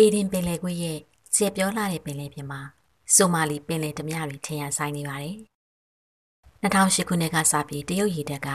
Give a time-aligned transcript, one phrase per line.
[0.00, 0.98] အေဒင်ပင်လယ်ကွေ့ရဲ့
[1.34, 2.60] ကျေပြောလာတဲ့ပင်လယ်ပြင်မှာ
[3.14, 5.36] ဆိုမာလီပင်လယ်ဓမြတွေထင်ရဆိုင်နေပါတယ်။
[6.62, 8.48] 2008ခုနှစ်ကစပြီးတရုတ်ရေတပ်က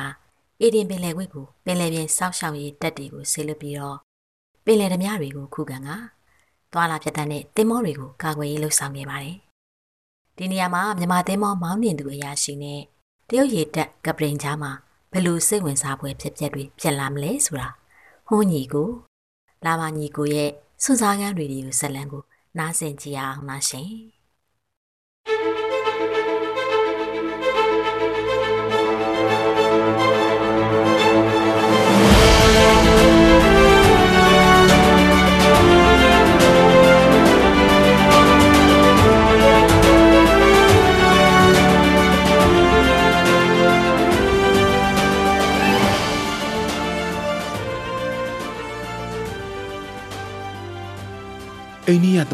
[0.61, 3.97] အေဒင်ပင်လယ်ကွေ့ကိုပင်လယ်ပြင်စောက်ရှောက်ရေးတပ်တွေကိုဆေးလွတ်ပြီးတော့
[4.65, 5.89] ပင်လယ်ဓမြတွေကိုခုခံက
[6.73, 9.35] သွာလာပြတ်တဲ့တင်မောတွေကိုကာကွယ်ရေးလှုပ်ဆောင်နေပါတယ်။
[10.37, 12.81] ဒီနေရာမှာမြန်မာတင်မောမောင်းနှင်သူအရာရှိနဲ့
[13.29, 14.71] တရုတ်ရေတပ်ကပရင်ကြားမှာ
[15.11, 17.69] ဘယ်လိုစိတ်ဝင်စားဖွယ်ဖြစ်ပျက်တွေဖြစ်လာမလဲဆိုတာ
[18.27, 18.89] ဟွန်းညီကို
[19.65, 20.51] လာမညီကိုရဲ့
[20.83, 22.23] စွစားကန်းတွေဒီကိုဇလံကို
[22.57, 23.89] နားဆင်ကြည့်အောင်ပါရှင်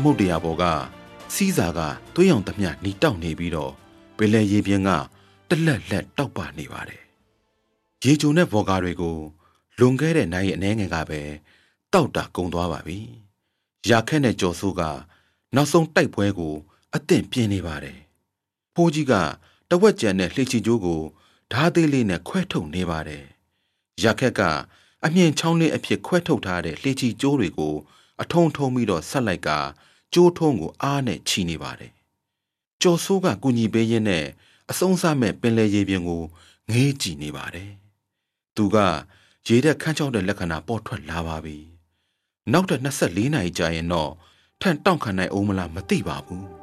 [0.08, 0.64] မုတ်တရားပေါ်က
[1.34, 1.80] စီးစာက
[2.16, 3.74] သွေးရောင်သမျှနီတောက်နေပြီးတော့
[4.18, 4.90] ပင်လယ်ရေပြင်က
[5.50, 7.02] တလက်လက်တောက်ပနေပါတယ်။
[8.04, 9.18] ရေကြုံတဲ့ဘော်ကာတွေကို
[9.80, 11.22] လွန်ခဲ့တဲ့နိုင်ရဲ့အနှဲငယ်ကပဲ
[11.94, 13.00] တောက်တာကုန်သွားပါပြီ။
[13.90, 14.82] ရာခက်နဲ့ကြော်ဆိုးက
[15.56, 16.56] နောက်ဆုံးတိုက်ပွဲကို
[16.96, 17.98] အသင့်ပြင်းနေပါတယ်။
[18.76, 19.14] ဖိုးကြီးက
[19.70, 21.02] တဝက်ကြံတဲ့လှေချီကျိုးကို
[21.52, 23.24] ဓားသေးလေးနဲ့ခွဲထုတ်နေပါတယ်။
[24.04, 24.42] ရာခက်က
[25.06, 27.76] အမြင့်ချောင်းလေးအဖြစ်ခွဲထုတ်ထားတဲ့လှေချီကျိုးတွေကို
[28.22, 29.52] အထုံထုံပြီးတော့ဆက်လိုက်က
[30.14, 31.92] ကျိုးထုံးကိုအားနဲ့ချီနေပါတယ်။
[32.82, 34.26] ကျော်ဆိုးကကုညီပေးရင်းနဲ့
[34.72, 36.24] အဆုံးစားမဲ့ပင်လယ်ရေပြင်ကို
[36.72, 37.72] ငေးကြည့်နေပါတယ်။
[38.56, 38.78] သူက
[39.48, 41.58] ရေတက်ခန်းချောက်တဲ့လက္ခဏာပေါ်ထွက်လာပါပြီ။
[42.52, 44.12] နောက်တဲ့24နာရီကြာရင်တော့
[44.62, 46.46] ထန်တောင့်ခံနိုင်အောင်မလားမသိပါဘူး။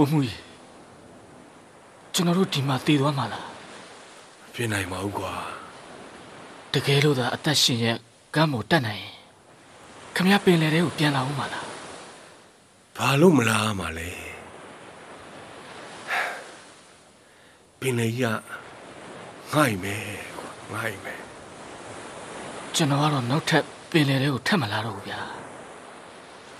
[0.00, 0.40] ပုံမှုကြီး
[2.14, 3.46] ကျွန်တော်တို့ဒီမှာတည်သွားမှာလား
[4.54, 5.32] ဖြစ်နိုင်မှာဟုတ်ကွာ
[6.72, 7.96] တကယ်လို့သာအသက်ရှင်ရဲ့
[8.34, 9.14] ကမ်းမို့တက်နိုင်ရင်
[10.14, 11.66] ခမရပင်လေတဲ့ကိုပြန်လာဦးမှာလား
[12.96, 14.10] ဘာလို့မလားမလဲ
[17.78, 18.38] ပင်လေကြီး
[19.52, 20.02] ကငှိုက်မယ်
[20.38, 21.20] ကွာငှိုက်မယ်
[22.74, 25.20] ကျွန်တော်ကတော့နောက်ထပ်ပင်လေတဲ့ကိုထပ်မလာတော့ဘူးဗျာ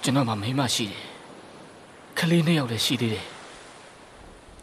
[0.02, 1.07] ကျွန်တော်မှမိမရှိတယ်
[2.18, 3.24] ခလေးနှစ်ယောက်လည်းရှိသေးတယ်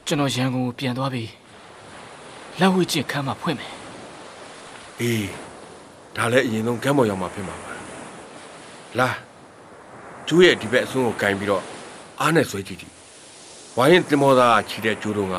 [0.06, 1.32] ကျွန်တော်ရန်ကုန်ကိုပြန်သွားပြီး
[2.60, 3.74] လက်ဝှေ့ကျစ်ခမ်းမှာဖွင့်မယ်
[5.02, 5.30] အေး
[6.16, 7.72] ဒါလည်းအရင်ဆုံးကမ်းပေါ်ရောက်မှဖြစ်မှာပါ
[9.00, 9.10] လာ
[10.28, 11.64] ကျိုးရဲ့ဒီဘက်အစွန်းကိုကင်ပြီးတော့
[12.20, 12.94] အားနဲ့ဆွဲကြည့်ကြည့်
[13.78, 15.36] ဝိုင်းရင်တင်မောသားကခြိတဲ့ကျိုးတုံးက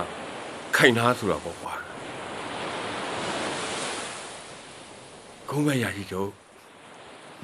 [0.77, 1.73] ခိုင်နာဆိုတာပေါ့ကွာ
[5.49, 6.31] ကုန်းမရရှိကျုပ်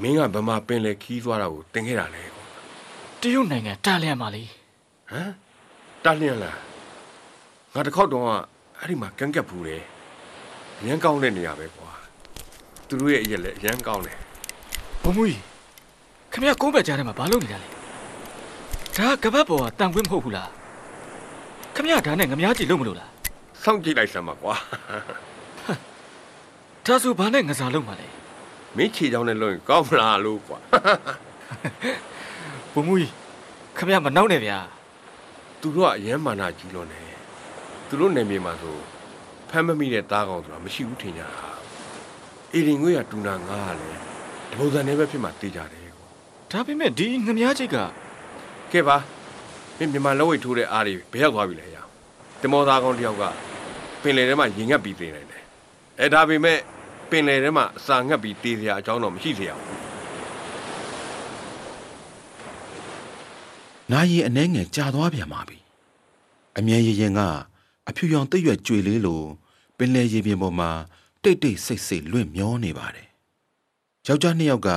[0.01, 2.45] မင်းကဗမာပင်လေခီးသွားတာကိုတင်ခဲ့တာလေကွာ
[3.21, 4.45] တရုတ်နိုင်ငံတာလျန်ပါလေ
[5.13, 5.31] ဟမ်
[6.05, 6.59] တာလျန်လား
[7.75, 8.27] ငါတစ်ခေါက်တော့
[8.79, 9.83] အဲ့ဒီမှာကန်းကက်ဘူးတယ်
[10.87, 11.91] ရမ်းကောင်းတဲ့နေရာပဲကွာ
[12.87, 14.19] သူတို့ရဲ့အရက်လည်းရမ်းကောင်းတယ်
[15.03, 15.43] ဘုံမူကြီး
[16.33, 17.69] ခမရကုန်းဘက်ကြားထဲမှာဘာလုပ်နေတာလဲ
[18.97, 20.51] ဒါကကပတ်ပေါ်ကတန်ခွင့်မဟုတ်ဘူးလား
[21.75, 23.11] ခမရဒါနဲ့ငမားကြည့်လို့မလို့လား
[23.63, 24.55] စောင့်ကြည့်လိုက်စမ်းပါကွာ
[26.87, 28.07] ဒါဆိုဘာနဲ့ငစားလုံးမှာလဲ
[28.77, 30.59] မင်းခြေချောင်းနဲ့လွန်ရင်ကောင်းမလားလို့ကွာ
[32.73, 33.13] ဘုံမူကြီး
[33.79, 34.59] ခမရမနှောက်နဲ့ဗျာ
[35.63, 37.13] သူတို့ကအရမ်းမာနာကြီးလွန်တယ်
[37.89, 38.77] သူတို့နယ်မြေမှာဆို
[39.51, 41.29] ဖမ်းမမိတဲ့သားကောင်ဆိုတာမရှိဘူးထင်ကြတာ
[42.55, 44.01] အေရင်ငွေရတူနာငါကလည်း
[44.51, 46.07] ဒီပုံစံနဲ့ပဲဖြစ်မှတေးကြတယ်ကွာ
[46.53, 47.77] ဒါပေမဲ့ဒီငမားချိတ်က
[48.73, 48.97] ကဲပါ
[49.79, 51.89] မင်းမြန်မာလက်ဝိတ်ထိုးတဲ့အားတွေဘယ်ရောက်သွားပြီလဲရအောင်
[52.43, 53.23] တမောသားကောင်တယောက်က
[54.03, 55.39] ပင်လယ်ထဲမှာရင်ငတ်ပြီးသေးတယ်လေ
[56.01, 56.59] အဲဒါပေမဲ့
[57.11, 59.82] ပင်လယ်ထဲမှာအစာငတ်ပြီးတေးစရာအကြောင်းတော့မရှိစေရဘူး
[63.93, 65.59] နာရီအနှဲငယ်ကြာသွားပြန်ပါပြီ
[66.59, 67.21] အမြဲရရင်က
[67.89, 69.23] အဖြူရောင်တိတ်ရွက်ကြွေလေးလို
[69.77, 70.71] ပင်လယ်ရေပြင်ပေါ်မှာ
[71.23, 73.09] တိတ်တိတ်ဆိတ်ဆိတ်လွင့်မျောနေပါတယ်
[74.07, 74.71] ယောက်ျားနှစ်ယောက်က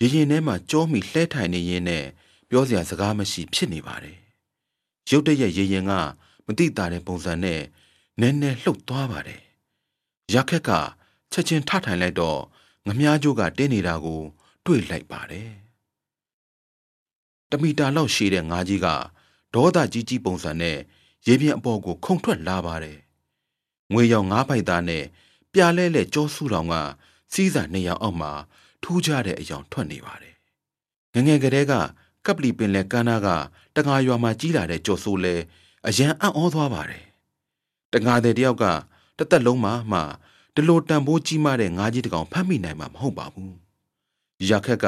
[0.00, 2.04] ရေရင်ထဲမှာကြောမိလှဲထိုင်နေရင်းနဲ့
[2.48, 4.18] ပြောစရာစကားမရှိဖြစ်နေပါတယ်
[5.10, 5.92] ရုတ်တရက်ရေရင်က
[6.46, 7.60] မတိတာတဲ့ပုံစံနဲ့
[8.20, 9.42] နဲနဲလှုပ်သွားပါတယ်
[10.34, 10.70] ရက်ခက်က
[11.32, 12.40] ချက်ချင်းထထိုင်လိုက်တော့
[12.86, 14.20] ငမားကျိုးကတင်းနေတာကို
[14.64, 15.50] တွေ့လိုက်ပါတယ်
[17.50, 18.86] တမီတာလောက်ရှည်တဲ့ငါးကြီးက
[19.54, 20.78] ဒေါသကြီးကြီးပုံစံနဲ့
[21.26, 22.98] ရေပြင်အပေါ်ကို ခုန်ထွက်လာပါတယ်။
[23.92, 25.04] ငွေရောင်ငါးပိုက်သားနဲ့
[25.52, 26.74] ပြာလဲလဲကြောဆူတောင်က
[27.32, 28.32] စီးစာနှစ်ယောက်အောက်မှာ
[28.82, 30.34] ထူးခြားတဲ့အယောင်ထွက်နေပါတယ်။
[31.14, 31.72] ငယ်ငယ်ကလေးက
[32.26, 33.28] ကပလီပင်လဲကန်းနာက
[33.76, 35.34] တငါရွာမှာကြီးလာတဲ့ကြော်ဆိုးလဲ
[35.86, 37.04] အရန်အံ့ဩသွားပါတယ်
[37.92, 38.64] တငါတဲ့တယောက်က
[39.18, 40.00] တသက်လုံးမှာမှ
[40.54, 43.54] ဒီလိုတန်ဖိုးကြီးမားတဲ့ငါးကြီးတစ်ကောင်ဖမ်းမိနိုင်မှာမဟုတ်ပါဘူး
[44.50, 44.86] ရခက်က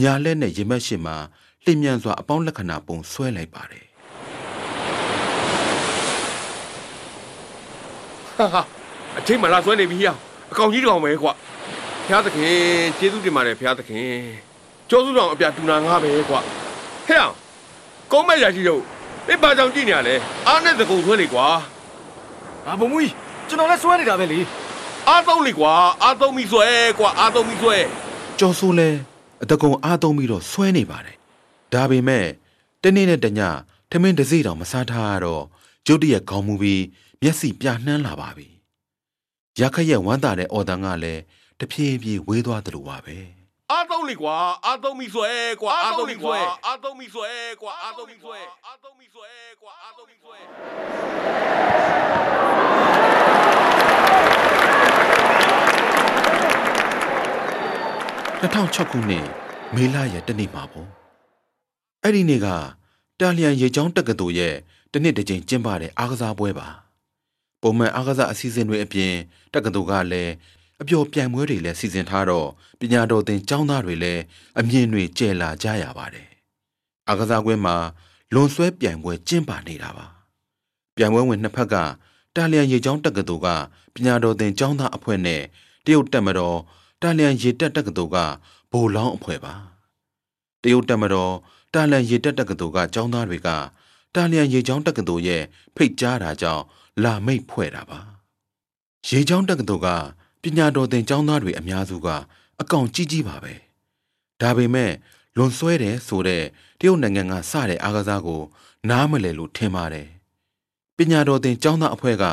[0.00, 1.16] ညာလက်နဲ့ရင်မက်ရှင်မှာ
[1.66, 3.84] လျင်မြန်စွာအပေါင်းလက္ခဏာပုံဆွဲလိုက်ပါတယ်
[8.36, 8.62] ဟာဟာ
[9.18, 10.14] အချိန်မလာဆွဲနေပြီဟေ့
[10.52, 11.32] အကောင်ကြီးတောင်ပဲကွာ
[12.06, 12.54] ဖျားသခင်
[12.98, 14.08] ကျေးဇူးတင်ပါတယ်ဖျားသခင်
[14.90, 16.40] ကျောစုတော်အပြတူနာငါပဲကွာ
[17.06, 17.34] ဟဲ့အောင်
[18.12, 18.82] ကုန်းမဲ့ရရှိတော့
[19.26, 20.14] ဒီပါကြောင်ကြည့်နေရလဲ
[20.46, 21.46] အားနဲ့သကုံဆွဲနေကွာ
[22.66, 23.12] အာဘုံမူကြီး
[23.48, 24.40] ကျွန်တော်လည်းစွဲနေတာပဲလေ
[25.08, 25.72] အားသုံးလေကွာ
[26.02, 26.66] အားသုံးပြီးဆွဲ
[26.98, 27.76] ကွာအားသုံးပြီးဆွဲ
[28.38, 28.88] ကျော်ဆိုးလဲ
[29.42, 31.19] အတကုံအားသုံးပြီးတော့ဆွဲနေပါတယ်
[31.72, 32.26] ဒါပေမဲ့
[32.82, 33.40] တနေ့နဲ့တည
[33.90, 35.44] ထမင်းတစ်စီတောင်မစားထားရတော့
[35.86, 36.84] ကျုပ်တရက်ခေါင်းမူပြီး
[37.22, 38.48] မျက်စိပြနှမ်းလာပါပြီ
[39.60, 41.22] ရခက်ရဲ့ဝမ်းသာတဲ့အော်တန်ကလည်း
[41.60, 43.16] တဖြည်းဖြည်းဝေးသွားသလိုပါပဲ
[43.70, 45.30] အားသုံးလေကွာအားသုံးပြီးဆွဲ
[45.60, 47.28] ကွာအားသုံးပြီးဆွဲအားသုံးပြီးဆွဲ
[47.62, 49.28] ကွာအားသုံးပြီးဆွဲအားသုံးပြီးဆွဲ
[49.62, 50.36] ကွာအားသုံးပြီးဆွဲ
[58.40, 59.26] 2006ခုနှစ်
[59.74, 60.99] မေလရဲ့တနေ့မှာပေါ့
[62.04, 62.46] အဲ့ဒီနေ့က
[63.20, 64.54] တာလျန်ရေချောင်းတက္ကသိုလ်ရဲ့
[64.92, 66.68] တနှစ်တစ်ကြိမ်ကျင်းပတဲ့အားကစားပွဲပါ
[67.62, 69.12] ပုံမှန်အားကစားအစီအစဉ်တွေအပြင်
[69.54, 70.32] တက္ကသိုလ်ကလည်း
[70.80, 72.48] အပျော်ပြိုင်ပွဲတွေလည်းစီစဉ်ထားတော့
[72.80, 74.22] ပညာတော်သင်ကျောင်းသားတွေလည်း
[74.58, 76.28] အမြင်တွေကျယ်လာကြရပါတယ်
[77.08, 77.76] အားကစားကွင်းမှာ
[78.34, 80.06] လွန်ဆွဲပြိုင်ပွဲကျင်းပနေတာပါ
[80.96, 81.74] ပြိုင်ပွဲဝင်နှစ်ဖက်က
[82.36, 83.48] တာလျန်ရေချောင်းတက္ကသိုလ်က
[83.94, 85.42] ပညာတော်သင်ကျောင်းသားအဖွဲ့နဲ့
[85.84, 86.58] တရုတ်တက်မတော်
[87.02, 88.16] တာလျန်ရေတက်တက္ကသိုလ်က
[88.72, 89.54] ဘိုလောင်းအဖွဲ့ပါ
[90.62, 91.34] တရုတ်တက်မတော်
[91.74, 93.48] တာလျန်ရေတက်တက္ကသိုလ်ကကျောင်းသားတွေက
[94.14, 95.42] တာလျန်ရေချောင်းတက္ကသိုလ်ရဲ့
[95.76, 96.64] ဖိတ်ကြားတာကြောင့်
[97.04, 98.00] လာမိတ်ဖွဲ့တာပါ
[99.08, 99.88] ရေချောင်းတက္ကသိုလ်က
[100.42, 102.08] ပညာတော်သင်ကျောင်းသားတွေအများစုက
[102.60, 103.54] အကောင်ကြီးကြီးပါပဲ
[104.40, 104.92] ဒါပေမဲ့
[105.36, 106.42] လွန်ဆွဲတယ်ဆိုတဲ့
[106.78, 108.42] တရုတ်နိုင်ငံကစတဲ့အားကစားကို
[108.90, 110.08] နားမလည်လို့ထင်ပါတယ်
[110.96, 112.24] ပညာတော်သင်ကျောင်းသားအဖွဲ့က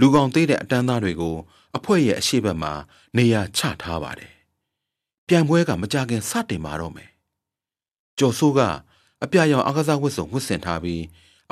[0.00, 1.36] လူကောင်သေးတဲ့အတန်းသားတွေကို
[1.76, 2.72] အဖွဲ့ရဲ့အရှိတ်ဘက်မှာ
[3.16, 4.32] နေရာချထားပါတယ်
[5.26, 7.10] ပြိုင်ပွဲကမကြခင်စတင်มาတော့မယ်
[8.20, 8.60] ကျော်စိုးက
[9.24, 11.02] အပြရောင်အားကစားဝတ်စုံဝတ်ဆင်ထားပြီး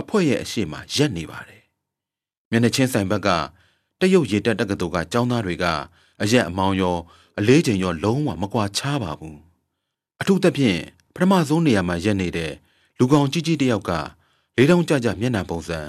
[0.01, 1.63] အဖွဲ့ရဲ့အရှိတ်မှာရက်နေပါတယ်
[2.51, 3.29] မျက်နှာချင်းဆိုင်ဘက်က
[4.01, 5.65] တရုတ်ရေတက်တက္ကသိုလ်ကကျောင်းသားတွေက
[6.23, 6.97] အရက်အမောင်းရော
[7.39, 9.39] အလေးချိန်ရောလုံးဝမကွာခြားပါဘူး
[10.21, 10.81] အထူးသဖြင့်
[11.15, 12.53] ပထမဆုံးနေရာမှာရက်နေတဲ့
[12.99, 13.91] လူကောင်ကြီးကြီးတယောက်က
[14.57, 15.81] လေးတောင်ကြကြမျက်နှာပုံစံ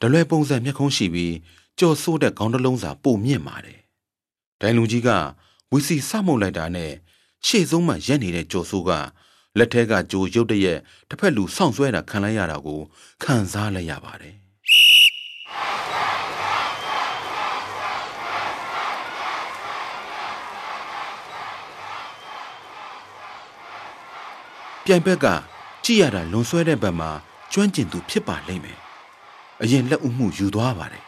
[0.00, 1.34] ဒလွယ်ပုံစံမျက်ခုံးရှိပြီး
[1.78, 3.80] ကြော်ဆိုးတဲ့ခေါင်းတစ်လုံးစာပုံမြင့်ပါတယ်
[4.60, 5.08] ဒိုင်လူကြီးက
[5.72, 6.92] ဝီစီစမှုတ်လိုက်တာနဲ့
[7.46, 8.90] ရှေ့ဆုံးမှရက်နေတဲ့ကြော်ဆိုးက
[9.58, 10.78] လက်ထဲကကြိုရုတ်တရက်
[11.08, 12.80] တစ်ဖက်လူစောင့်ဆွဲတာခံလိုက်ရတာကို
[13.22, 14.34] ခံစားလိုက်ရပါတယ်
[24.84, 25.26] ပြိုင်ဘက်က
[25.84, 27.10] ကြည့်ရတာလွန်ဆွဲတဲ့ဘက်မှာ
[27.52, 28.78] ကျွမ်းကျင်သူဖြစ်ပါလိမ့်မယ်
[29.62, 31.04] အရင်လက်ဦးမှုယူသွားပါတယ်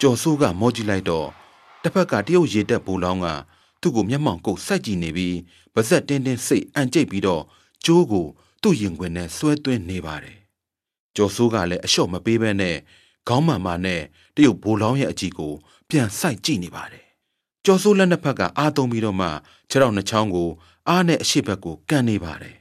[0.00, 1.28] ကျော်စိုးကမောကြည့်လိုက်တော့
[1.82, 3.26] တစ်ဖက်ကတရုတ်ရေတက်ဘူလောင်းက
[3.84, 5.36] သူ့ကိုမျက်မှောင်ကုတ်စိုက်ကြည့်နေပြီး
[5.74, 7.42] ဗဇက်တင်းတင်းစိတ်အန်ကျိတ်ပြီးတော့
[7.84, 8.26] ကျိုးကို
[8.62, 10.38] သူ့ရင်ခွင်နဲ့ဆွဲသွင်းနေပါတယ်
[11.16, 12.76] ကျော်စိုးကလည်းအလျှော့မပေးဘဲနဲ့
[13.28, 14.02] ခေါင်းမှန်မှနဲ့
[14.34, 15.52] တရုတ်ဘူလောင်းရဲ့အကြည့်ကို
[15.88, 17.04] ပြန်စိုက်ကြည့်နေပါတယ်
[17.64, 19.28] ကျော်စိုးလက်နှစ်ဖက်ကအာသုံးပြီးတော့မှ
[19.70, 20.48] ခြေထောက်နှစ်ချောင်းကို
[20.88, 22.56] အားနဲ့အရှိတ်ဘက်ကိုကန်နေပါတယ်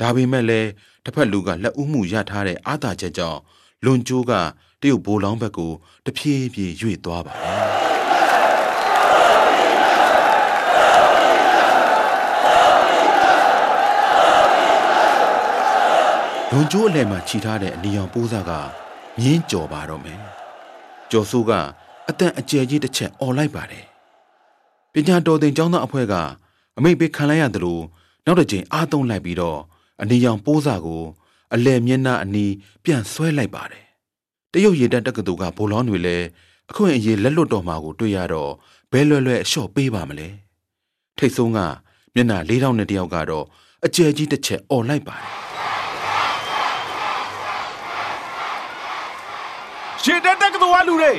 [0.00, 0.70] ဒါပေမဲ့လည်း
[1.04, 3.40] တစ်ဖက်လူကလက်ဦးမှုရထားတဲ့အာသာချက်ကြောင့်
[3.84, 4.32] လွန်ကျိုးက
[4.80, 5.72] တရုတ်ဘိုးလောင်းဘက်ကို
[6.06, 7.79] တဖြည်းဖြည်းရွေ့သွားပါတယ်
[16.52, 18.52] လွန်ကျိုးအလဲမှာခြိထားတဲ့အနီရောင်ပိုးစားက
[19.18, 20.20] မြင်းကြော်ပါတော့မယ်
[21.10, 21.52] ကျော်စိုးက
[22.08, 23.84] အတန်အကျယ်ကြီးတစ်ချက်អော်လိုက်ပါတယ်
[24.92, 26.14] ပညာတော်သင်ကျောင်းသားအဖွဲ့က
[26.76, 27.82] အမိတ်ပေးခံလိုက်ရတယ်လို့
[28.24, 29.58] နောက်တစ်ချိန်အားသုံးလိုက်ပြီးတော့
[30.02, 31.02] အနီရောင်ပိုးစားကို
[31.54, 32.52] အလဲမျက်နှာအနီး
[32.84, 33.84] ပြန်ဆွဲလိုက်ပါတယ်
[34.52, 36.26] တရုတ်ရေတပ်တက္ကသိုလ်ကဘိုလောင်းတွေလည်း
[36.70, 38.52] အခွင့်အရေးလက်လွတ်တော်မှာကိုတွေ့ရတော့
[38.90, 40.28] ဘဲလွယ်လွယ်အလျှော့ပေးပါမလဲ
[41.18, 41.58] ထိတ်ဆုံးက
[42.14, 43.46] မျက်နှာလေးတောင်းနဲ့တယောက်ကတော့
[43.86, 45.49] အကျယ်ကြီးတစ်ချက်អော်လိုက်ပါတယ်
[50.04, 51.12] ရေတက်တက်ကတော်ကလူတွေ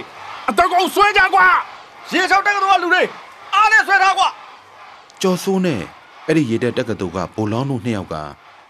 [0.50, 1.48] အတကောင်ဆွဲကြကွာ
[2.12, 3.04] ရေချောက်တက်ကတော်ကလူတွေ
[3.54, 4.30] အားနဲ့ဆွဲထားကွာ
[5.22, 5.82] ကျော်စိုးနဲ့
[6.28, 8.16] အဲ့ဒီရေတက်တက္ကသိုလ်ကဘိုလောင်းတို့နှစ်ယောက်က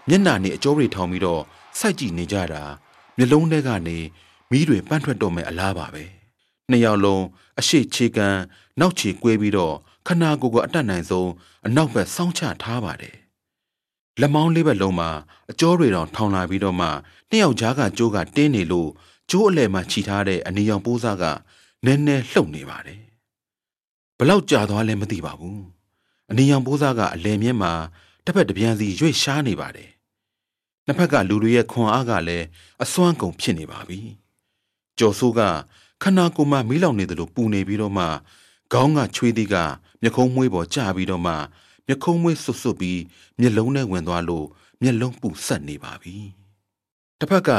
[0.08, 1.42] မျက်နှာနဲ့အကျောတွေထောင်ပြီးတော့
[1.78, 2.62] စိုက်ကြည့်နေကြတာ
[3.16, 3.98] မျက်လုံးထဲကနေ
[4.50, 6.04] မီးတွေပန့်ထွက်တော့မဲ့အလားပါပဲ
[6.70, 7.22] နှစ်ယောက်လုံး
[7.60, 8.36] အရှိချေကန်
[8.80, 9.74] နောက်ချေကွဲပြီးတော့
[10.06, 11.30] ခနာကိုယ်ကအတတ်နိုင်ဆုံး
[11.66, 13.16] အနောက်ဘက်စောင်းချထားပါတယ်
[14.20, 15.10] လက်မောင်းလေးဘက်လုံးမှာ
[15.50, 16.88] အကျောတွေတောင်ထောင်လာပြီးတော့မှ
[17.30, 18.90] နှစ်ယောက်ကြားကကြိုးကတင်းနေလို့
[19.32, 21.24] ကျိုးအလဲမှာခြိထားတဲ့အနီရောင်ပိုးစားက
[21.84, 23.00] နည်းနည်းလှုပ်နေပါတယ်
[24.18, 25.62] ဘလောက်ကြာသွားလဲမသိပါဘူး
[26.30, 27.72] အနီရောင်ပိုးစားကအလဲမြဲမှာ
[28.24, 29.90] တစ်ဖက်တစ်ပြန်စီရွေ့ရှားနေပါတယ်
[30.86, 32.46] နှစ်ဖက်ကလူတွေရဲ့ခွန်အားကလည်း
[32.82, 34.00] အစွမ်းကုန်ဖြစ်နေပါပြီ
[34.98, 35.40] ကျော်စိုးက
[36.02, 38.04] ခနာကိုမှမီးလောင်နေတယ်လို့ပူနေပြီးတော့မှ
[38.72, 39.56] ခေါင်းကချွေးသည်က
[40.02, 41.34] မျက်ခုံးမွေးပေါ်ကျပြီးတော့မှ
[41.86, 43.00] မျက်ခုံးမွေးဆွတ်ဆွတ်ပြီး
[43.40, 44.46] မျက်လုံးနဲ့ဝင်သွားလို့
[44.82, 46.16] မျက်လုံးပူဆက်နေပါပြီ
[47.18, 47.50] တစ်ဖက်က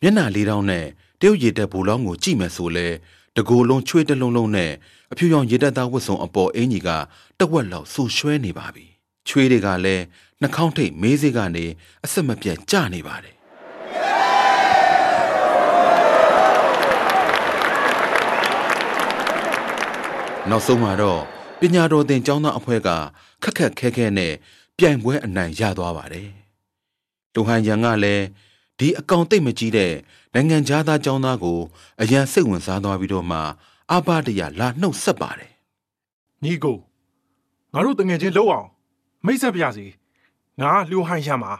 [0.00, 0.86] မျက်နှာလေးတောင်းနဲ့
[1.20, 2.86] တရုတ်ရည်တက်ဘူလောင်းကိုကြည့်မယ်ဆိုလဲ
[3.36, 4.72] တကိုယ်လုံးချွေးတလုံးလုံးနဲ့
[5.12, 6.90] အဖြူရောင်ရည်တက်သားဝတ်စုံအပေါ်အင်ကြီးက
[7.38, 8.86] တဝက်လောက်ဆူရွှဲနေပါပြီ
[9.28, 10.04] ချွေးတွေကလည်း
[10.40, 11.64] နှာခေါင်းထိတ်မေးစေးကနေ
[12.04, 13.34] အဆက်မပြတ်ကျနေပါတယ်
[20.50, 21.20] နောက်ဆုံးမှာတော့
[21.60, 22.88] ပညာတော်သင်ကျောင်းသားအဖွဲ့က
[23.42, 24.32] ခက်ခက်ခဲခဲနဲ့
[24.78, 26.30] ပြိုင်ပွဲအနိုင်ရသွားပါတယ်။
[27.34, 28.24] တူဟန်ရန်ကလည်း
[28.78, 29.92] ဒီအကောင်တိတ်မကြီးတဲ့
[30.34, 30.56] နိုင်ငံ
[30.88, 31.58] သားကျောင်းသားကို
[32.02, 33.38] အရန်စိတ်ဝင်စားသွားပြီးတော့မှ
[33.92, 35.52] အဘတရလာနှုတ်ဆက်ပါတယ်
[36.42, 36.78] ညီကို
[37.72, 38.68] ငါတို့တငယ်ချင်းလှုပ်အောင်
[39.26, 39.86] မိတ်ဆက်ပြစီ
[40.60, 41.52] ငါလျှိုဟိုင်းရမှာ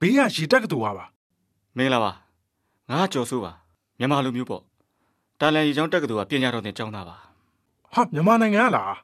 [0.00, 1.04] ဘေးကရေတက်ကတူပါပါ
[1.76, 2.12] မင်္ဂလာပါ
[2.90, 3.52] ငါကကျော်စိုးပါ
[3.98, 4.62] မြန်မာလူမျိုးပေါ့
[5.40, 7.16] တာလန်ရီချောင်းတက္ကသိုလ်ကပညာတော်သင်ကျောင်းသားပါ
[7.94, 8.96] ဟာမြန်မာနိုင်ငံကလား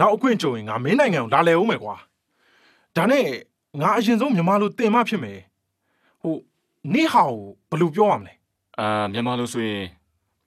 [0.00, 1.94] နောက်အခွင့်ကြုံရင်ငါမင်းနိုင်ငံကိုလာလဲဦးမယ်ကွာ
[2.96, 3.26] ဒါနဲ့
[3.80, 5.38] ငါအရင်ဆုံးမြန်မာလူတင်မဖြစ်မယ်
[6.22, 6.34] ဟို
[6.90, 7.36] နေဟောင်
[7.70, 8.32] ဘယ်လိုပြောရမလဲ
[8.78, 9.84] အာမြန်မာလူဆိုရင်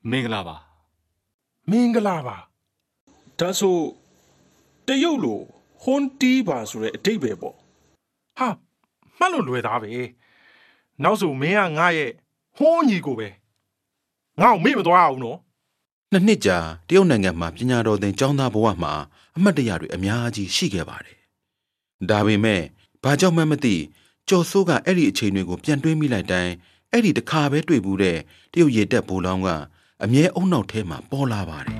[0.10, 0.56] မင်္ဂလာပါ
[1.70, 2.38] မင်္ဂလာပါ
[3.39, 3.77] ဒါဆို
[4.88, 5.39] တရုတ်လို
[5.84, 7.56] ဟွန်တီးပါဆိုတဲ့အတိတ်ပဲပေါ့
[8.38, 8.48] ဟာ
[9.18, 9.92] မှတ်လို့လွယ်သားပဲ
[11.04, 12.12] နောက်ဆိုမင်းကငါရဲ့
[12.58, 13.27] ဟွန်းညီကိုပဲ
[14.42, 15.38] ငါ့ကိုမေ့မသွားအောင်နော်။
[16.12, 18.94] နှစ်နှစ်ကြာတရုတ်နိုင်ငံမှာပညာတော်သင်ကျောင်းသားဘဝမှာ
[19.36, 21.20] အမတ်တရတွေအများကြီးရှိခဲ့ပါတယ်။
[22.10, 22.62] ဒါပေမဲ့
[23.04, 23.75] ဘာကြောင့်မှမသိ
[24.29, 26.53] ကျော်စိုးကအဲ့ဒီအချိန်တွေကိုပြန်တွေးမိလိုက်တိုင်း
[26.91, 28.17] အဲ့ဒီတစ်ခါပဲတွေ့ဘူးတဲ့
[28.53, 29.50] တရုတ်ရေတက်ဘူလောင်းက
[30.03, 31.79] အမြဲအုံနောက်ထဲမှာပေါ်လာပါတယ်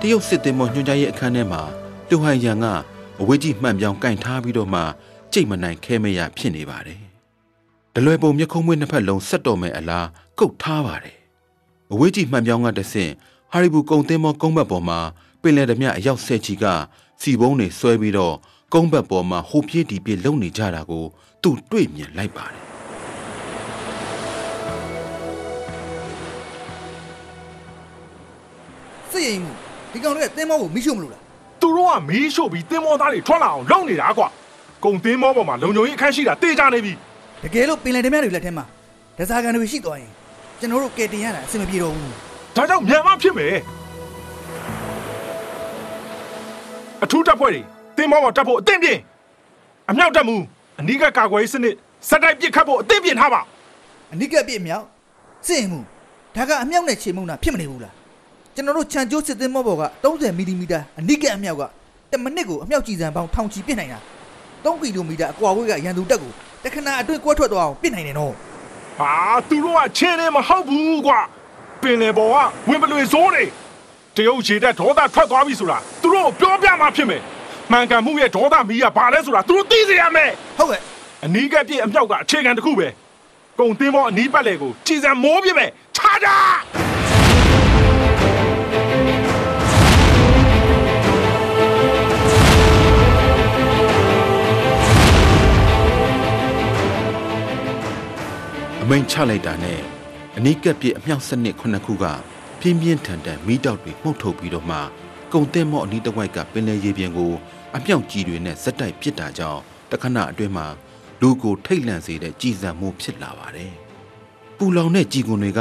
[0.00, 1.62] တရုတ်စစ်သည်မော်ညွှန်ကြားရေးအခန်းထဲမှာ
[2.08, 2.66] လူဟန်ရန်က
[3.20, 4.80] အဝေးကြီးမှန်ပြောင်းကင်ထားပြီးတော့မှ
[5.32, 7.00] ကြိတ်မနိုင်ခဲမရဖြစ်နေပါတယ်။
[7.94, 10.06] ဒလွယ်ပုံမျက်ခုံးမွေးနှစ်ဖက်လုံးဆက်တော်မဲ့အလား
[10.38, 11.16] ကုတ်ထားပါတယ်။
[11.92, 13.12] အဝေးကြီးမှန်ပြောင်းကတဆင့်
[13.52, 14.98] ဟာရီဘူကုံသင်းမောကုန်းဘက်ပေါ်မှာ
[15.42, 16.64] ပင်လယ်ဓမြအရောက်ဆဲချီက
[17.20, 18.34] စီပုံးတွေဆွဲပြီးတော့
[18.72, 21.04] ကုန်းဘက်ပေါ်မှာဟိုပြေးဒီပြေးလုံနေကြတာကို
[21.42, 22.62] သူတွေ့မြင်လိုက်ပါတယ်
[29.10, 29.52] စစ်ရင်မှု
[29.92, 31.25] ဒီကောင်တွေကတင်းမောကိုမိရှုမလို့လား
[31.66, 34.28] သူတို့ကမီးရှို့ပြီးတင်းမောသားတွေထွက်လာအောင်လုပ်နေတာကွာ
[34.84, 36.92] ကုံတင်းမောပေါ်မှာလုံခြုံရေးအခန်းရှိတာတေးကြနေပြီ
[37.42, 38.64] တကယ်လို့ပင်လယ်ဓမြတွေလက်ထဲမှာ
[39.18, 40.10] ဒဇာကန်တွေရှိသွားရင်
[40.60, 42.10] ကျွန်တော်တို့ကယ်တင်ရတာအဆင်မပြေတော့ဘူး
[42.56, 43.54] ဒါကြောင့်မြန်မာဖြစ်မယ်
[47.02, 47.62] အထူးတပ်ဖွဲ့တွေ
[47.96, 48.98] တင်းမောပေါ်တက်ဖို့အသင့်ပြင်
[49.90, 50.36] အမြောက်တက်မှု
[50.78, 51.74] အနီးကကာကွယ်ရေးစနစ်
[52.08, 53.40] စက်တိုက်ပစ်ခတ်ဖို့အသင့်ပြင်ထားပါ
[54.12, 54.86] အနိကပြည့်မြောက်
[55.46, 55.80] စစ်ရင်မှု
[56.36, 57.95] ဒါကအမြောက်နဲ့ချေမှုန်းတာဖြစ်မနေဘူးလား
[58.56, 64.00] ကျွန်တော်တို့ခြံကျိုးစစ်သင်းမောပေါ်က30မီလီမီတာအနိကအမြောက်က1မိနစ်ကိုအမြောက်ကြည်စံပေါင်းထောင်ချီပစ်နိုင်တာ
[64.64, 66.32] 3ကီလိုမီတာအကွာဝေးကရန်သူတက်ကို
[66.64, 68.32] တခဏအတွင်းကွဲထွက်သွားအောင်ပစ်နိုင်တယ်နော်
[68.98, 69.12] ဟာ
[69.48, 71.20] သူတို့ကချင်းနေမဟုတ်ဘူးကွာ
[71.82, 72.36] ပင်လေပေါ်က
[72.68, 73.44] ဝင်ပလွေစိုးတွေ
[74.16, 77.22] တရုတ်ရေတက်ဒေါသထွက်သွားပြီဆိုတာသူတို့ကိုပြောပြမှဖြစ်မယ်
[77.70, 80.80] မှန်ကန်မှုရဲ့ဒေါသမီးကဘာလဲဆိုတာသူတို့သိစေရမယ်ဟုတ်ကဲ့
[81.24, 82.88] အနီးကပ်ပြည့်အမြောက်ကအခြေခံတစ်ခုပဲ
[83.60, 86.30] ကုံတင်းမောအနီးပတ်လေကိုကြည်စံမိုးပြပဲခြားကြ
[98.88, 99.80] အမိန်ချလိုက်တာနဲ့
[100.36, 102.04] အနီးကပ်ပြည့်အမြောက်စနစ်ခုနှစ်ခုက
[102.60, 104.78] ပြင်းပြင်းထန်ထန်မီးတောက်တွေမှုတ်ထုတ်ပြီးတော့မှ
[105.32, 107.32] ကုံတဲ့မော့အနီးတစ်ဝိုက်ကပင်လယ်ရေပြင်ကို
[107.76, 110.66] အမြောက်ကြီးတွေနဲ့ဇက်တိုက်ပစ်တာကြောင့်တခဏအတွင်းမှာ
[111.20, 113.72] လူကိုထိတ်လန့်စေတဲ့ကြည်စံမှုဖြစ်လာပါတယ်။
[114.56, 115.60] ပူလောင်တဲ့ကြည်ကွန်တွေက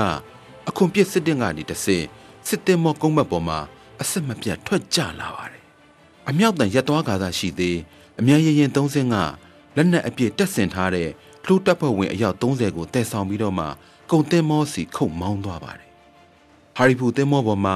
[0.67, 2.05] အခွန်ပြစ်စစ်တင်ကနေတဆင့်
[2.47, 3.59] စစ်တင်မော့ကုန်းဘက်ပေါ်မှာ
[4.01, 5.63] အဆက်မပြတ်ထွက်ကြလာပါတယ်။
[6.29, 7.77] အမြောက်တန်ရက်သွားကားသာရှိသေး
[8.19, 9.15] အမြန်ရရင်သုံးစင်းက
[9.75, 11.09] လက်နက်အပြည့်တက်ဆင်ထားတဲ့
[11.45, 13.65] လှူတပ်ဖွဲ့ဝင်အယောက်30ကိုတည်ဆောင်ပြီးတော့မှ
[14.11, 15.89] ကုံတင်မောစီခုတ်မောင်းသွားပါတယ်။
[16.77, 17.75] ဟာရီဖူတင်မောပေါ်မှာ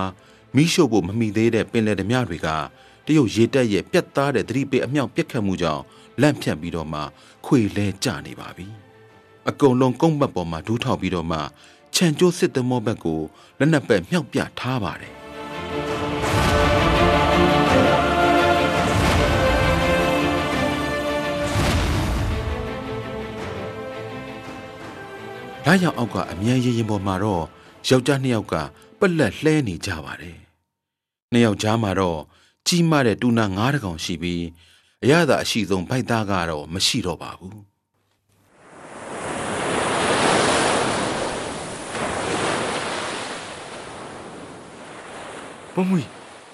[0.55, 2.47] မိရှို့ဖို့မမိသေးတဲ့ပင်လယ်ဓမြတွေက
[3.05, 5.83] တရုတ်ရေတပ်ရဲ့ပြတ်သားတဲ့သတိပေးအမြောက်ပြက်ခတ်မှုကြောင့်
[6.21, 7.01] လန့်ဖြန့်ပြီးတော့မှ
[7.45, 8.67] ခွေလဲကျနေပါပြီ။
[9.49, 11.39] အကုံလုံးကုန်းဘက်ပေါ်မှာဒူးထောက်ပြီးတော့မှ
[11.95, 13.21] ခြံကျိုးစစ်သမောဘက်ကို
[13.59, 15.13] လက်နက်ပဲ့မြောက်ပြထားပါတယ်။
[25.65, 27.43] ။လာရောက်အောက်ကအမြန်ရင်ရင်ပေါ်မှာတော့
[27.87, 28.55] ယောက်ျားနှစ်ယောက်က
[28.99, 30.37] ပက်လက်လှဲနေကြပါတယ်။
[31.31, 32.19] နှစ်ယောက်ကြားမှာတော့
[32.67, 34.43] ကြီးမားတဲ့တူနာငါးတကောင်ရှိပြီး
[35.03, 37.57] အရသာအရှိဆုံးဖိုက်သားကတော့မရှိတော့ပါဘူး။
[45.75, 46.01] ဘုံမွေ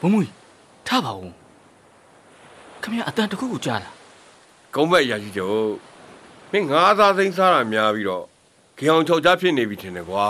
[0.02, 0.26] ဘုံမွေ
[0.88, 1.32] ထပါဦး
[2.82, 3.90] ခမရအတန်တခုခုကြားတာ
[4.76, 5.70] ကုန်းဘက်ရာကြီးတို့
[6.52, 8.26] မင်းငါးသားသိန်းစားတာများပြီးတော့
[8.78, 10.26] ခေအောင်ချောက်ကြားဖြစ်နေပြီထင်တယ်ကွာ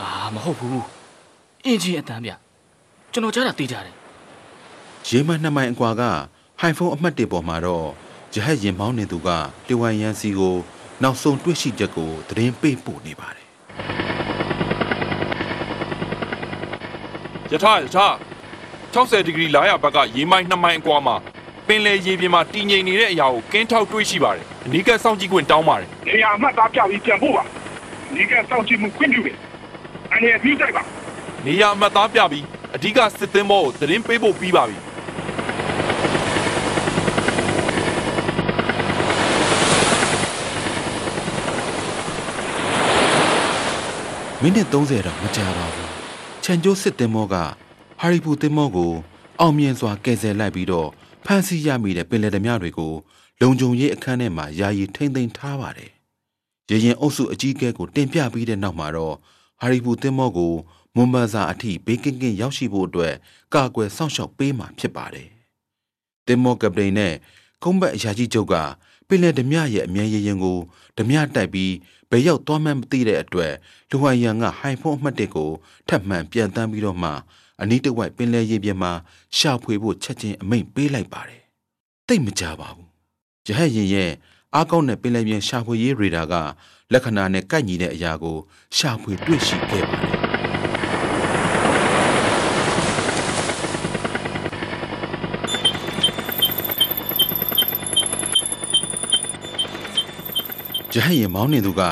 [0.00, 0.84] အာမဟုတ်ဘူး
[1.64, 2.32] အင်ဂျင်အတန်ဗျ
[3.12, 3.94] ကျွန်တော်ကြားတာသိကြတယ်
[5.08, 6.02] ရေမနှစ်မိုင်အကွာက
[6.60, 7.86] ဟိုင်ဖုန်းအမှတ်တွေပေါ်မှာတော့
[8.34, 9.28] ရဟတ်ရင်မောင်းနေသူက
[9.68, 10.56] လျဝိုင်ရန်စီကို
[11.02, 13.46] နောက်ဆုံးတွေ့ရှိချက်ကိုသတင်းပေးပို့နေပါတယ်
[17.52, 18.06] ယထာယထာ
[18.94, 21.16] 60ဒီဂရီလာရဘက်ကရေမိုင်း2မိုင်အကွာမှာ
[21.66, 27.42] ပင်လယ်ရေပြင်မှာတည်ငြိမ်နေတဲ့အရာကိုကင်းထောက်တွေးရှိပါတယ် အနီးကပ်စောင့်ကြည့်ခွင့်တောင်းပါတယ်နေရာအမှတ်သားပြပြီးပြန်ဖို့ပါ
[28.16, 29.36] ဒီကစောင့်ကြည့်မှုခွင့်ပြုတယ်
[30.12, 30.82] အနေနဲ့ပြီးတိုက်ပါ
[31.46, 34.76] နေရာအမှတ်သားပြပြီးအဓိကစစ်သင်းဘောကိုသတင်းပေးဖို့ပြီးပါပြီ
[44.42, 44.84] မိနစ်30တော့
[45.22, 45.90] မကြာပါဘူး
[46.44, 47.34] ခြံကျိုးစစ်တင်မောက
[48.00, 48.92] ဟာရီပူတင်မောကို
[49.40, 50.88] အောင်မြင်စွာကယ်ဆယ်လိုက်ပြီးတော့
[51.24, 52.94] ဖမ်းဆီးရမိတဲ့ပင်လယ်ဓမြတွေကို
[53.40, 55.92] လုံခြုံရေးအခန်းထဲမှာယာယီထိမ့်သိမ်းထားပါတယ်
[56.70, 59.14] ရေရင်အုပ်စုအကြီးအကဲကိုတင်ပြပြီးတဲ့နောက်မှာတော့
[59.60, 60.52] ဟာရီပူတင်မောကို
[60.94, 63.14] မွန်ဘာဇာအထိဘေးကင်းကင်းရောက်ရှိဖို့အတွက်
[63.54, 65.28] ကာကွယ်စောင့်ရှောက်ပေးမှာဖြစ်ပါတယ်
[66.26, 67.14] တင်မောကပတိန်နဲ့
[67.62, 68.54] ကုန်းဘက်အရာကြီးချုပ်က
[69.08, 70.58] ပင်လယ်ဓမြရဲ့အမြဲရရင်ကို
[70.98, 71.74] ဓမြတိုက်ပြီး
[72.10, 73.52] ဘယ်ရောက်သွားမှန်းမသိတဲ့အတွက်
[73.90, 75.50] လူဟိုင်ယန်ကဟိုင်ဖုန်းအမှတ်တစ်ကို
[75.88, 77.10] ထပ်မံပြန်တန်းပြီးတော့မှ
[77.60, 78.92] အနီးတစ်ဝိုက်ပင်လယ်ရေပြင်မှာ
[79.36, 81.42] ရှာဖွေဖို့ချက်ချင်းအမိန့်ပေးလိုက်ပါတယ်။
[82.08, 82.88] တိတ်မကြပါဘူး။
[83.50, 84.10] ရဟတ်ရင်ရဲ့
[84.54, 86.34] အားကောင်းတဲ့ပင်လယ်ပြင်ရှာဖွေရေးရေဒါက
[86.92, 88.36] လက္ခဏာနဲ့ကိုက်ညီတဲ့အရာကို
[88.76, 90.16] ရှာဖွေတွေ့ရှိခဲ့ပါတယ်။
[100.94, 101.82] ရဟတ်ရင်မောင်းနေသူက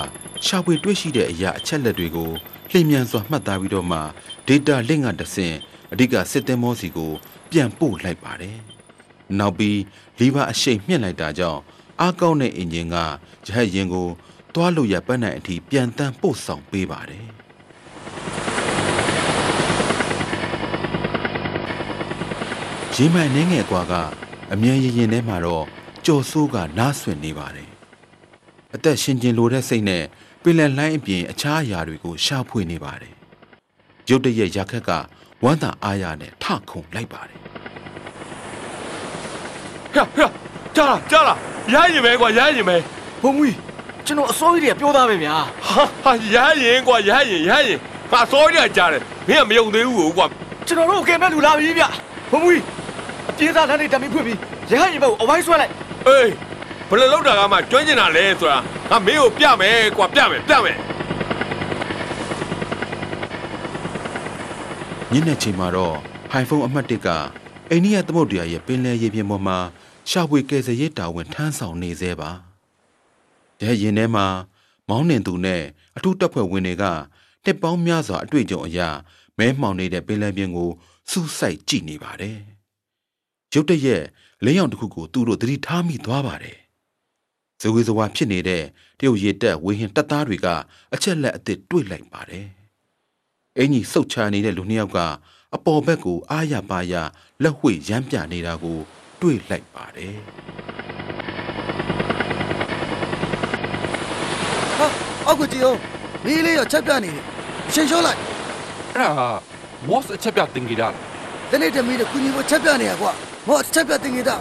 [0.46, 2.30] ရှာဖွေတွေ့ရှိတဲ့အရာအချက်လက်တွေကို
[2.70, 3.98] လျင်မြန်စွာမှတ်သားပြီးတော့မှ
[4.48, 5.56] data link ကတဆင့်
[5.92, 7.12] အဓိကစစ်သည်မောစီကို
[7.50, 8.58] ပြန်ပို့လိုက်ပါတယ်။
[9.38, 9.78] နောက်ပြီး
[10.18, 11.60] လီဗာအရှိန်မြင့်လိုက်တာကြောင့်
[12.00, 12.96] အားကောင်းတဲ့အင်ဂျင်က
[13.46, 14.08] ရဟတ်ရင်ကို
[14.54, 17.26] တွားလို့ရပတ်နိုင်အထိပြန်တန်းပို့ဆောင်ပေးပါတယ်။
[22.94, 23.94] ရေမိုင်နှင်းငယ်ကွာက
[24.52, 25.64] အမြန်ရင်ရင်ထဲမှာတော့
[26.04, 27.70] ကြော်ဆိုးကနားဆွင့်နေပါတယ်။
[28.74, 30.04] အသက်ရှင်ကျင်လိုတဲ့စိတ်နဲ့
[30.42, 33.14] ပင်လယ်လှိုင်းအပြင်အခြားအရာတွေကိုရှာဖွေနေပါတယ်။
[34.08, 34.90] ရုတ်တရက်ရာခက်က
[35.44, 37.47] ဝမ်းသာအားရနဲ့ထခုန်လိုက်ပါတယ်
[39.98, 40.30] ဟဲ့ဟဲ့
[40.76, 41.38] ကြားလားကြားလား
[41.72, 42.76] ရရင်ပဲကွာရရင်ပဲ
[43.22, 43.44] ဘုံမူ
[44.06, 45.34] ကျွန်တော်အစိုးရတွေကပြောသားပဲဗျာ
[45.66, 47.78] ဟာဟာရရင်ကွာရရင်ရရင်
[48.12, 50.26] ငါစောရကြားတယ်မင်းကမယုံသေးဘူးကွာ
[50.66, 51.84] ကျွန်တော်တို့ကဲမဲ့လူလာပြီဗျ
[52.30, 52.50] ဘုံမူ
[53.30, 54.38] အပြေးသားလမ်းတွေတမီဖွင့်ပြီး
[54.70, 55.72] ရဟတ်ရင်ဘက်ကိုအဝိုင်းဆွဲလိုက်
[56.06, 56.30] အေး
[56.88, 58.58] ဘယ်လိုလုပ်တာကမှကျွမ်းကျင်တာလဲဆိုတာ
[58.90, 60.76] ငါမင်းကိုပြမယ်ကွာပြမယ်ပြမယ်။
[65.12, 65.94] ညနေချိန်မှာတော့
[66.30, 67.08] ဟိုင်ဖုန်းအမှတ်တစ်က
[67.70, 69.58] အိန္ဒိယသမုဒ္ဒရာရဲ့ပင်လယ်ရေပြင်ပေါ်မှာ
[70.10, 72.30] ရှာဖွေကယ်ဆယ်ရေးတာဝန်ထမ်းဆောင်နေသေးပါ။
[73.62, 74.26] ရဲရင်ထဲမှာ
[74.88, 75.62] မောင်းနှင်သူနဲ့
[75.96, 76.84] အထူးတပ်ဖွဲ့ဝင်တွေက
[77.44, 78.80] တစ်ပေါင်းများစွာအတွေ့အကြုံအရ
[79.38, 80.70] မဲမှောင်နေတဲ့ပင်လယ်ပြင်ကို
[81.10, 82.38] စူးစိုက်ကြည့်နေပါတယ်။
[83.52, 84.04] ရုတ်တရက်
[84.44, 86.58] လင်းရောင်တစ်ခုကိုသူတို့သတိထားမိသွားပါတယ်။
[87.60, 88.62] ဇဝေဇဝါဖြစ်နေတဲ့
[88.98, 90.46] တရုတ်ရေတက်ဝေဟင်တပ်သားတွေက
[90.94, 92.46] အချက်လက်အသစ်တွေ့လိုက်ပါတယ်။
[93.58, 94.98] အင်ကြီးစုတ်ချနေတဲ့လူနှစ်ယောက်က
[95.54, 96.94] အပေါ်ဘက်ကိုအားရပါရ
[97.42, 98.80] လက်ဝှေ့ရမ်းပြနေတာကို
[99.22, 100.16] တွေ့လိုက်ပါတယ်။
[104.78, 104.86] ဟာ
[105.26, 105.78] အောက်ကကြည့်အောင်
[106.24, 107.24] မီးလေးရောချက်ပြနေတယ်
[107.72, 108.20] ရှင်လျှောလိုက်
[108.94, 109.26] အဲ့ဒါ
[109.88, 110.88] မော့စ်အချက်ပြတင်ကြတာ
[111.50, 113.12] ဒီနေ့တမီးတို့ကုညီဖို့ချက်ပြနေရကွာ
[113.48, 114.36] မော့ချက်ပြတင်နေတာ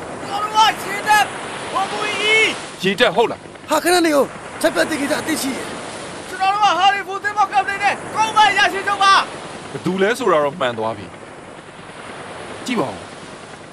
[2.84, 4.28] ရေတက်ဟုတ်လားဟာခဏနေအောင်
[4.62, 5.68] ချက်ပြတင်နေတာအသိရှိတယ်
[9.72, 11.06] ဘယ်သူလဲဆိုတာတော့မှန်သွားပြီ
[12.66, 13.00] ကြည့်ပါဦး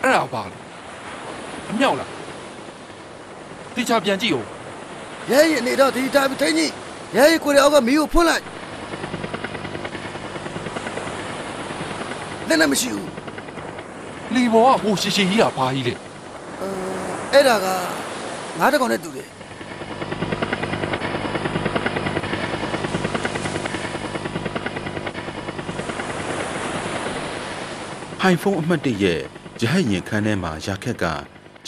[0.02, 0.63] အဲ့ဒါပါလေ
[1.70, 2.10] အမြောက်လား
[3.74, 4.46] တိချာပြန်ကြည့်ဦး
[5.30, 6.72] ရဲရင်နေတော့ဒီတိုင်းထိန်းကြီး
[7.16, 8.44] ရဲရင်ကိုရအောက်ကမီးကိုဖွင့်လိုက်
[12.48, 13.10] လည်းမရှိဘူး
[14.34, 15.94] လီဘောကဟိုရှီရှီကြီးတာဘာကြီးလဲ
[17.32, 17.66] အဲ့ဒါက
[18.58, 19.28] ငါးတကောင်နဲ့တူတယ်
[28.20, 29.20] ဟိုင်ဖုန်းအမှတ်တရဲ့
[29.62, 31.04] ရဟတ်ရင်ခန်းထဲမှာရာခက်က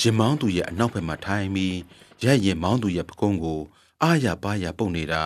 [0.00, 1.76] ရင်မောင်းသူရဲ့အနောက်ဘက်မှာထိုင်ပြီး
[2.22, 3.60] ရဟတ်ရင်မောင်းသူရဲ့ပကုံးကို
[4.02, 5.22] အားရပါးရပုတ်နေတာ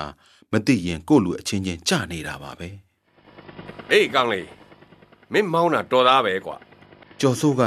[0.53, 2.69] မသိရင်ကိုယ့်လူအချင်းချင်းကြနေတာပါပဲ
[3.91, 4.49] အေးကောင်းလေး
[5.33, 6.57] မင်းမောင်းတာတော်သားပဲကွာ
[7.21, 7.63] ကျော်စိုးက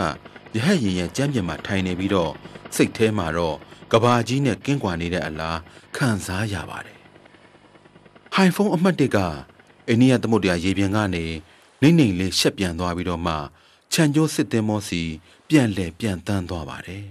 [0.58, 2.32] ရဟတ်ရင်ရဲ့ကြမ်းပြင်မှာထိုင်နေပြီးတော့
[2.76, 3.56] စိတ်ထဲမှာတော့
[3.92, 5.60] ကဘာကြီးနဲ့ကင်းကွာနေတဲ့အလား
[5.96, 7.00] ခံစားရပါတယ်
[8.34, 9.18] ဟိုင်ဖုန်းအမှတ်တက
[9.88, 11.26] အိန္ဒိယသမုဒ္ဒရာရေပြင်ကနေ
[11.82, 13.36] နှိမ့်နှိမ့်လေးရှက်ပြန်သွားပြီးတော့မှ
[13.92, 15.02] ခြံကျိုးစစ်တင်မောစီ
[15.50, 17.06] ပြန်လဲပြန်တန်းသွားပါတယ်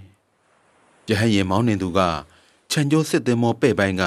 [1.09, 1.99] ။ရဟရင်မောင်းနေသူက
[2.71, 4.03] ခြံကျိုးစစ်တင်မောပဲ့ပိုင်းက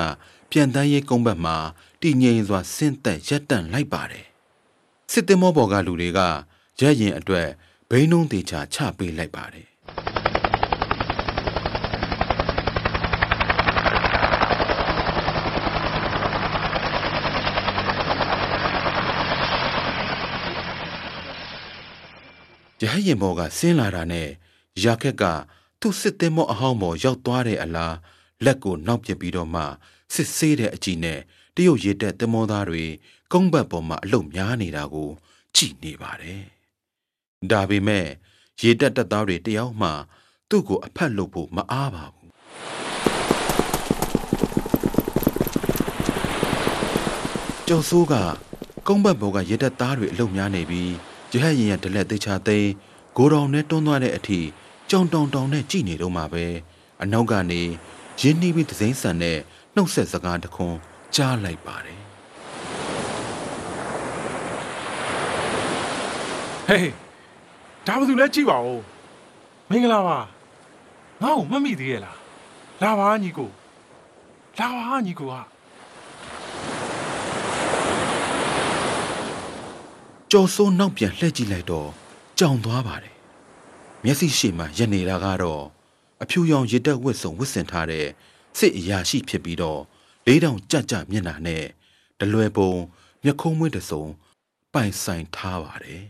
[0.50, 1.56] ပြန်တန်းရေးကုန်းဘက်မှာ
[2.02, 4.26] တည်ငြိမ်စွာဆင်းသက်ရက်တန့်လိုက်ပါတယ်။
[5.12, 6.20] စစ်တင်မောပေါ်ကလူတွေက
[6.80, 7.48] ရရင်အတွက်
[7.90, 9.66] ဘိန်းနှုံးသေးချာချပေးလိုက်ပါတယ်
[22.82, 24.28] ရဟရင်ဘော်ကဆင်းလာတာနဲ့
[24.84, 25.24] ရာခက်က
[25.80, 27.96] သူ့စစ်သည်မောအဟောင်းပေါ်ရောက်သွားတဲ့အလား
[28.44, 29.62] လက်ကိုနောက်ပြပြီးတော့မှ
[30.14, 31.20] စစ်ဆေးတဲ့အကြည့်နဲ့
[31.56, 32.84] တရုတ်ရေတက်သမောသားတွေ
[33.32, 35.10] ကုန်းဘတ်ပေါ်မှာအလုတ်များနေတာကို
[35.56, 36.42] ကြည့်နေပါတယ်။
[37.50, 38.06] ဒါပေမဲ့
[38.62, 39.90] ရေတက်တက်သားတွေတယောက်မှ
[40.48, 42.30] သူ့ကိုအဖက်လုပ်ဖို့မအားပါဘူး။
[47.68, 48.14] ကျော်စိုးက
[48.86, 50.90] ကုန်းဘတ်ဘော်ကရေတက်သားတွေအလုတ်များနေပြီး
[51.32, 52.70] ရဟတ်ရင်ရဒလက်သေးချာသိမ်း
[53.16, 54.40] ဂိုတော်နဲ့တွန်းသွားတဲ့အထိ
[54.90, 56.44] ကြောင်တောင်တောင်နဲ့ကြည်နေတော့မှပဲ
[57.02, 57.60] အနောက်ကနေ
[58.20, 59.38] ရင်းနှီးပြီးသစိမ့်ဆန်တဲ့
[59.74, 60.78] နှုတ်ဆက်စကားတခွန်း
[61.14, 62.00] ကြားလိုက်ပါတယ်
[66.68, 66.90] ဟေး
[67.86, 68.80] ဒါဘာလို့လဲကြည့်ပါဦး
[69.70, 70.18] မင်္ဂလာပါ
[71.22, 72.18] ငါ့ကိုမမိသေးရဲ့လား
[72.82, 73.50] လာပါညီကို
[74.58, 75.40] လာပါညီကိုဟာ
[80.32, 81.90] ကြော်စိုးနောက်ပြန်လှည့်ကြည့်လိုက်တော့
[82.38, 83.14] ကြောင်သွားပါတယ်
[84.04, 85.64] မျက်စိရှိမှရနေတာကတော့
[86.22, 88.06] အဖြူရောင်ရစ်တက်ဝတ်စုံဝတ်ဆင်ထားတဲ့
[88.58, 89.80] စစ်အရာရှိဖြစ်ပြီးတော့
[90.26, 91.64] လေးတောင်ကြကြမျက်နှာနဲ့
[92.18, 92.72] ဒလွယ်ပုံ
[93.24, 94.04] မျက်ခုံးမွေးတစုံ
[94.72, 96.02] ပိုင်ဆိုင်ထားပါတယ်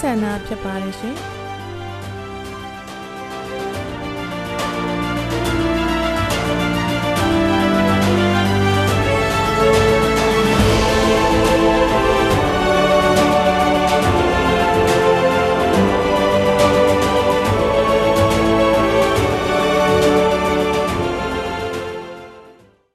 [0.00, 1.39] ဒီဇ